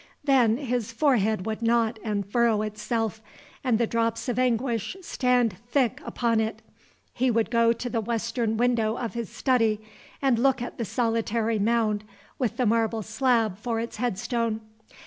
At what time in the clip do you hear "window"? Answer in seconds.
8.57-8.97